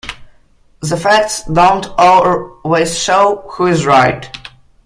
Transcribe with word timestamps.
The 0.79 0.97
facts 0.97 1.43
don't 1.45 1.85
always 1.95 2.97
show 2.97 3.43
who 3.53 3.67
is 3.67 3.85
right. 3.85 4.35